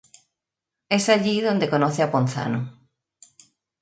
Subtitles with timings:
[0.89, 2.89] Es allí donde conoce a Ponzano.